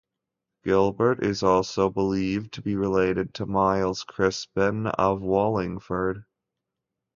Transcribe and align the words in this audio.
Gilbert 0.63 1.23
is 1.23 1.43
also 1.43 1.87
believed 1.87 2.51
to 2.53 2.63
be 2.63 2.75
related 2.75 3.35
to 3.35 3.45
Miles 3.45 4.03
Crispin 4.03 4.87
of 4.87 5.21
Wallingford. 5.21 6.25